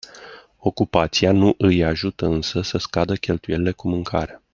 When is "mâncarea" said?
3.89-4.41